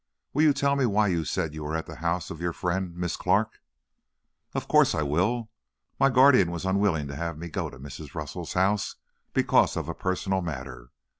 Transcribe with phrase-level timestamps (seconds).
[0.33, 2.97] Will you tell me why you said you were at the house of your friend,
[2.97, 3.61] Miss Clark?"
[4.55, 5.51] "Of course I will.
[5.99, 8.15] My guardian was unwilling to have me go to Mrs.
[8.15, 8.95] Russell's house,
[9.35, 10.89] because of a personal matter.